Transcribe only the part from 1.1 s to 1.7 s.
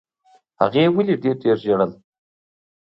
ډېر ډېر